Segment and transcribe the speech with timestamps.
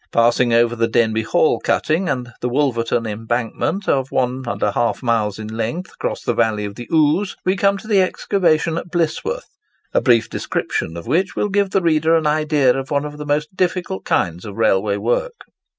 [0.11, 5.91] Passing over the Denbigh Hall cutting, and the Wolverton embankment of 1½ mile in length
[5.93, 9.49] across the valley of the Ouse, we come to the excavation at Blisworth,
[9.93, 13.27] a brief description of which will give the reader an idea of one of the
[13.27, 15.41] most difficult kinds of railway work.